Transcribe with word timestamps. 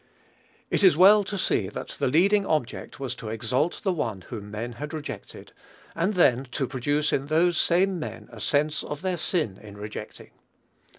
It 0.71 0.83
is 0.83 0.97
well 0.97 1.23
to 1.25 1.37
see 1.37 1.69
that 1.69 1.89
the 1.89 2.07
leading 2.07 2.43
object 2.43 2.99
was 2.99 3.13
to 3.13 3.29
exalt 3.29 3.83
the 3.83 3.93
one 3.93 4.21
whom 4.21 4.49
men 4.49 4.71
had 4.71 4.95
rejected; 4.95 5.51
and 5.93 6.15
then 6.15 6.47
to 6.53 6.65
produce 6.65 7.13
in 7.13 7.27
those 7.27 7.55
same 7.55 7.99
men 7.99 8.27
a 8.31 8.39
sense 8.41 8.81
of 8.83 9.03
their 9.03 9.17
sin 9.17 9.59
in 9.61 9.77
rejecting. 9.77 10.31